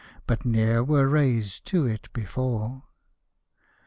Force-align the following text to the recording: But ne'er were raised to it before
But 0.25 0.43
ne'er 0.45 0.83
were 0.83 1.07
raised 1.07 1.63
to 1.67 1.85
it 1.85 2.11
before 2.11 2.81